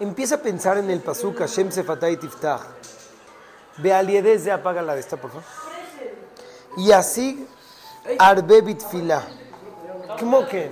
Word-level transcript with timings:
Empieza 0.00 0.36
a 0.36 0.38
pensar 0.38 0.78
en 0.78 0.90
el 0.90 1.00
Pasuk 1.00 1.38
Hashem 1.38 1.72
Sefatay 1.72 2.16
Tiftach. 2.16 2.62
Ve 3.78 3.92
aliedez 3.92 4.44
de 4.44 4.52
apágala 4.52 4.94
de 4.94 5.00
esta, 5.00 5.16
por 5.16 5.30
favor. 5.30 5.44
Y 6.76 6.92
así, 6.92 7.48
Arbe 8.18 8.60
Bitfila. 8.62 9.22
¿Cómo 10.18 10.46
que? 10.46 10.70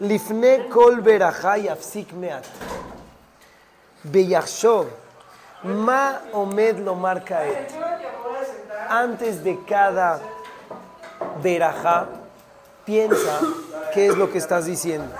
Lifne 0.00 0.68
Kol 0.68 1.00
Berajay 1.00 1.68
Afsik 1.68 2.12
Meat. 2.12 2.44
Beyachshov. 4.02 4.86
Ma 5.62 6.22
Omed 6.32 6.78
lo 6.78 6.94
marca 6.94 7.42
Antes 8.88 9.44
de 9.44 9.58
cada 9.64 10.20
Berajá, 11.42 12.06
piensa 12.84 13.40
qué 13.92 14.06
es 14.06 14.16
lo 14.16 14.32
que 14.32 14.38
estás 14.38 14.64
diciendo. 14.64 15.14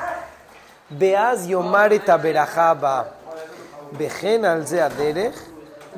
Beaz 0.89 1.47
Yomare 1.47 2.01
Taberajaba. 2.01 3.20
וכן 3.98 4.45
על 4.45 4.66
זה 4.66 4.86
הדרך, 4.86 5.44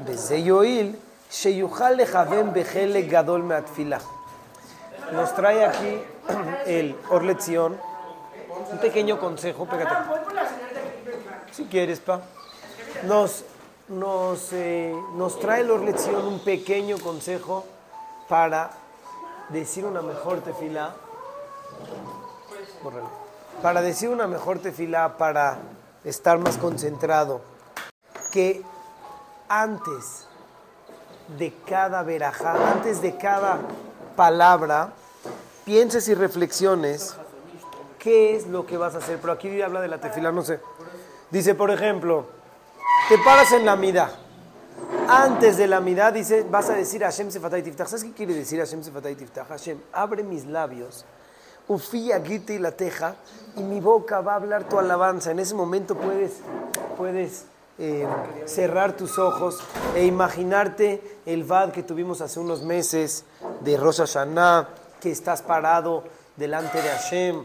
וזה 0.05 0.35
יועיל, 0.35 0.95
שיוכל 1.31 1.89
לכוון 1.89 2.53
בחלק 2.53 3.05
גדול 3.05 3.41
מהתפילה. 3.41 3.97
Nos 5.11 5.33
trae 5.33 5.63
aquí 5.63 6.01
el 6.65 6.93
Orlezion 7.09 7.77
un 8.71 8.77
pequeño 8.79 9.17
consejo, 9.17 9.65
pégate. 9.65 9.95
Si 11.51 11.63
quieres, 11.65 12.01
pa. 12.01 12.19
Nos, 13.03 13.45
nos, 13.87 14.51
eh, 14.51 14.93
nos 15.15 15.39
trae 15.39 15.61
el 15.61 15.71
Orlezion 15.71 16.25
un 16.25 16.39
pequeño 16.39 16.97
consejo 16.97 17.65
para 18.27 18.71
decir 19.47 19.85
una 19.85 20.01
mejor 20.01 20.41
tefila. 20.41 20.93
Bórralo. 22.83 23.09
Para 23.61 23.81
decir 23.81 24.09
una 24.09 24.27
mejor 24.27 24.59
tefila, 24.59 25.17
para 25.17 25.57
estar 26.03 26.37
más 26.37 26.57
concentrado, 26.57 27.41
que 28.32 28.62
antes 29.48 30.26
de 31.38 31.54
cada 31.68 32.02
verajá, 32.02 32.72
antes 32.72 33.00
de 33.00 33.16
cada 33.16 33.60
palabra, 34.16 34.92
pienses 35.64 36.08
y 36.08 36.14
reflexiones 36.14 37.14
qué 37.98 38.34
es 38.34 38.48
lo 38.48 38.66
que 38.66 38.76
vas 38.76 38.94
a 38.94 38.98
hacer. 38.98 39.18
Pero 39.20 39.34
aquí 39.34 39.62
habla 39.62 39.80
de 39.80 39.88
la 39.88 39.98
tefila, 39.98 40.32
no 40.32 40.42
sé. 40.42 40.58
Dice, 41.30 41.54
por 41.54 41.70
ejemplo, 41.70 42.26
te 43.08 43.18
paras 43.18 43.52
en 43.52 43.64
la 43.64 43.76
mida. 43.76 44.10
Antes 45.08 45.56
de 45.56 45.66
la 45.66 45.80
mida, 45.80 46.10
dice, 46.10 46.44
vas 46.50 46.70
a 46.70 46.74
decir 46.74 47.02
Hashem 47.02 47.30
Sefatay 47.30 47.62
Tiftach. 47.62 47.86
¿Sabes 47.86 48.04
qué 48.04 48.12
quiere 48.12 48.34
decir 48.34 48.58
Hashem 48.58 48.82
Sefatay 48.82 49.14
Tiftach? 49.14 49.46
Hashem, 49.48 49.78
abre 49.92 50.22
mis 50.22 50.46
labios, 50.46 51.04
ufía, 51.68 52.18
guite 52.18 52.54
y 52.54 52.58
la 52.58 52.72
teja, 52.72 53.16
y 53.56 53.62
mi 53.62 53.80
boca 53.80 54.20
va 54.20 54.32
a 54.32 54.36
hablar 54.36 54.68
tu 54.68 54.78
alabanza. 54.78 55.30
En 55.30 55.38
ese 55.38 55.54
momento 55.54 55.96
puedes, 55.96 56.40
puedes 56.96 57.44
eh, 57.78 58.06
cerrar 58.44 58.96
tus 58.96 59.18
ojos 59.18 59.60
e 59.94 60.04
imaginarte 60.04 61.18
el 61.26 61.44
vad 61.44 61.72
que 61.72 61.82
tuvimos 61.82 62.20
hace 62.20 62.38
unos 62.38 62.62
meses 62.62 63.24
de 63.60 63.76
Rosh 63.76 63.98
Hashanah, 63.98 64.68
que 65.00 65.10
estás 65.10 65.42
parado 65.42 66.04
delante 66.36 66.80
de 66.80 66.88
Hashem, 66.88 67.44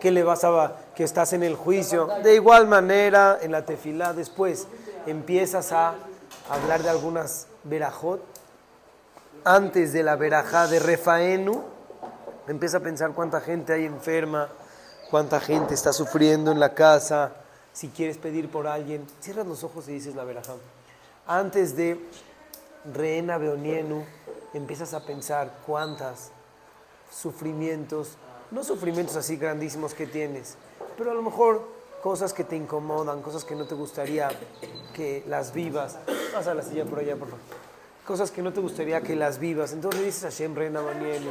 que 0.00 0.10
le 0.10 0.22
vas 0.22 0.44
a 0.44 0.76
que 0.94 1.04
estás 1.04 1.32
en 1.32 1.42
el 1.42 1.54
juicio. 1.54 2.08
De 2.22 2.34
igual 2.34 2.66
manera, 2.66 3.38
en 3.40 3.52
la 3.52 3.64
tefilá 3.64 4.12
después 4.12 4.66
empiezas 5.06 5.72
a 5.72 5.94
hablar 6.50 6.82
de 6.82 6.90
algunas 6.90 7.46
verajot. 7.64 8.20
Antes 9.44 9.92
de 9.92 10.02
la 10.02 10.16
verajá 10.16 10.66
de 10.66 10.80
Refaenu, 10.80 11.62
empieza 12.48 12.78
a 12.78 12.80
pensar 12.80 13.12
cuánta 13.12 13.40
gente 13.40 13.72
hay 13.72 13.84
enferma, 13.84 14.48
cuánta 15.10 15.40
gente 15.40 15.74
está 15.74 15.92
sufriendo 15.92 16.50
en 16.50 16.60
la 16.60 16.74
casa. 16.74 17.32
Si 17.78 17.90
quieres 17.90 18.18
pedir 18.18 18.50
por 18.50 18.66
alguien, 18.66 19.06
cierras 19.20 19.46
los 19.46 19.62
ojos 19.62 19.88
y 19.88 19.92
dices 19.92 20.16
la 20.16 20.24
verajá. 20.24 20.54
Antes 21.28 21.76
de 21.76 21.96
Reena 22.92 23.38
Beonienu, 23.38 24.04
empiezas 24.52 24.94
a 24.94 25.06
pensar 25.06 25.60
cuántas 25.64 26.32
sufrimientos, 27.08 28.16
no 28.50 28.64
sufrimientos 28.64 29.14
así 29.14 29.36
grandísimos 29.36 29.94
que 29.94 30.08
tienes, 30.08 30.56
pero 30.96 31.12
a 31.12 31.14
lo 31.14 31.22
mejor 31.22 31.68
cosas 32.02 32.32
que 32.32 32.42
te 32.42 32.56
incomodan, 32.56 33.22
cosas 33.22 33.44
que 33.44 33.54
no 33.54 33.64
te 33.64 33.76
gustaría 33.76 34.28
que 34.92 35.22
las 35.28 35.52
vivas. 35.52 35.98
Pasa 36.34 36.54
la 36.54 36.64
silla 36.64 36.84
por 36.84 36.98
allá, 36.98 37.14
por 37.14 37.28
favor. 37.28 37.44
Cosas 38.04 38.32
que 38.32 38.42
no 38.42 38.52
te 38.52 38.58
gustaría 38.58 39.02
que 39.02 39.14
las 39.14 39.38
vivas. 39.38 39.72
Entonces 39.72 40.00
le 40.00 40.06
dices 40.08 40.24
a 40.24 40.30
Hashem 40.30 40.56
Reina 40.56 40.80
Banielu. 40.80 41.30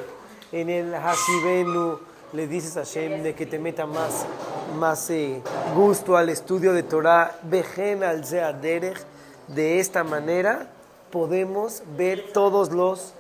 En 0.54 0.70
el 0.70 0.96
Hashivenu 0.96 2.00
le 2.32 2.48
dices 2.48 2.78
a 2.78 2.86
Hashem 2.86 3.22
de 3.22 3.36
que 3.36 3.46
te 3.46 3.60
meta 3.60 3.86
más, 3.86 4.26
más 4.76 5.10
eh, 5.10 5.42
gusto 5.76 6.18
al 6.18 6.30
estudio 6.30 6.74
de 6.74 6.84
Torah. 6.84 7.38
Vejen 7.44 8.04
al 8.04 8.24
Derech. 8.62 9.00
De 9.48 9.80
esta 9.80 10.04
manera 10.04 10.68
podemos 11.12 11.84
ver 11.96 12.34
todos 12.34 12.72
los 12.72 13.14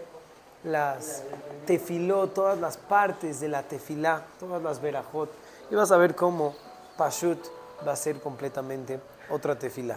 las 0.63 1.24
tefilot, 1.66 2.34
todas 2.34 2.59
las 2.59 2.75
partes 2.78 3.40
de 3.40 3.47
la 3.47 3.63
tefilá, 3.63 4.24
todas 4.40 4.62
las 4.62 4.81
verajot, 4.81 5.30
y 5.72 5.75
vas 5.75 5.91
a 5.91 5.97
ver 5.97 6.16
cómo 6.16 6.53
Pashut 6.97 7.40
va 7.88 7.94
a 7.94 7.96
ser 7.96 8.19
completamente 8.19 9.00
otra 9.29 9.58
tefilá. 9.58 9.96